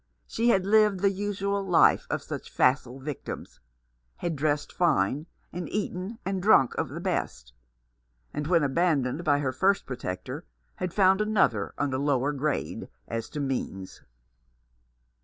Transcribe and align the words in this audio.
She 0.25 0.49
had 0.49 0.65
lived 0.65 1.01
the 1.01 1.11
usual 1.11 1.63
life 1.63 2.07
of 2.09 2.23
such 2.23 2.49
facile 2.49 2.99
victims; 2.99 3.59
had 4.15 4.35
dressed 4.35 4.73
fine 4.73 5.27
and 5.53 5.69
eaten 5.69 6.17
and 6.25 6.41
drunk 6.41 6.73
of 6.73 6.89
the 6.89 6.99
best, 6.99 7.53
and 8.33 8.47
when 8.47 8.63
abandoned 8.63 9.23
by 9.23 9.37
her 9.37 9.51
first 9.53 9.85
protector, 9.85 10.43
had 10.77 10.91
found 10.91 11.21
another 11.21 11.75
on 11.77 11.93
a 11.93 11.99
lower 11.99 12.31
grade 12.33 12.89
as 13.07 13.29
to 13.29 13.39
means. 13.39 14.01